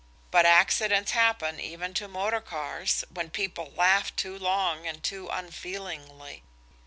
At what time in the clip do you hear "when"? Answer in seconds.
3.13-3.29